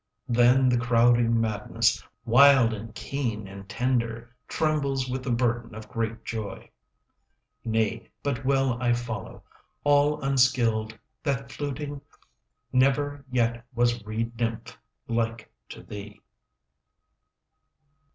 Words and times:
Then 0.27 0.67
the 0.67 0.79
crowding 0.79 1.39
madness, 1.39 2.03
Wild 2.25 2.73
and 2.73 2.95
keen 2.95 3.47
and 3.47 3.69
tender, 3.69 4.35
Trembles 4.47 5.07
with 5.07 5.21
the 5.23 5.29
burden 5.29 5.75
Of 5.75 5.89
great 5.91 6.23
joy. 6.25 6.55
20 7.61 7.63
Nay, 7.65 8.09
but 8.23 8.43
well 8.43 8.81
I 8.81 8.93
follow, 8.93 9.43
All 9.83 10.19
unskilled, 10.23 10.97
that 11.21 11.51
fluting. 11.51 12.01
Never 12.73 13.23
yet 13.29 13.63
was 13.75 14.03
reed 14.03 14.35
nymph 14.39 14.75
Like 15.07 15.51
to 15.69 15.83
thee. 15.83 16.19